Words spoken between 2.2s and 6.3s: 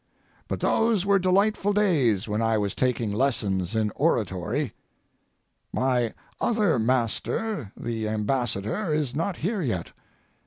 when I was taking lessons in oratory. My